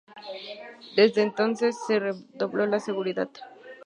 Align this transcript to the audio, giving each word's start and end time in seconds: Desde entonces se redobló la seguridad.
Desde 0.95 1.21
entonces 1.21 1.77
se 1.85 1.99
redobló 1.99 2.65
la 2.65 2.79
seguridad. 2.79 3.29